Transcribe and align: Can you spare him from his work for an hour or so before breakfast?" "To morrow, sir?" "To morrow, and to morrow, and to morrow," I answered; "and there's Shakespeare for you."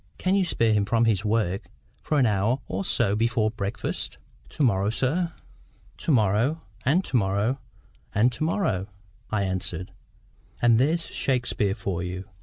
Can 0.17 0.33
you 0.33 0.43
spare 0.43 0.73
him 0.73 0.85
from 0.85 1.05
his 1.05 1.23
work 1.23 1.67
for 2.01 2.17
an 2.17 2.25
hour 2.25 2.57
or 2.65 2.83
so 2.83 3.15
before 3.15 3.51
breakfast?" 3.51 4.17
"To 4.49 4.63
morrow, 4.63 4.89
sir?" 4.89 5.33
"To 5.97 6.11
morrow, 6.11 6.63
and 6.83 7.03
to 7.05 7.15
morrow, 7.15 7.59
and 8.15 8.31
to 8.31 8.43
morrow," 8.43 8.87
I 9.29 9.43
answered; 9.43 9.91
"and 10.59 10.79
there's 10.79 11.05
Shakespeare 11.05 11.75
for 11.75 12.01
you." 12.01 12.25